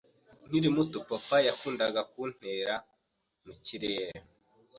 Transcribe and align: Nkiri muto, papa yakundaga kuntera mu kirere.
Nkiri 0.47 0.69
muto, 0.75 0.97
papa 1.09 1.37
yakundaga 1.47 2.01
kuntera 2.11 2.75
mu 3.45 3.53
kirere. 3.65 4.19